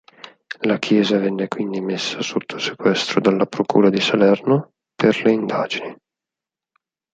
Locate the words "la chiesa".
0.63-1.19